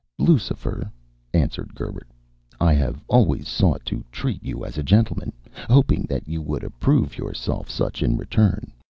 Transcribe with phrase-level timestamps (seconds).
[0.17, 0.89] "Lucifer,"
[1.31, 2.07] answered Gerbert,
[2.59, 5.31] "I have always sought to treat you as a gentleman,
[5.69, 8.73] hoping that you would approve yourself such in return.